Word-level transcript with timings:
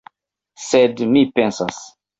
Sed 0.69 1.05
mi 1.13 1.25
pensas! 1.39 1.87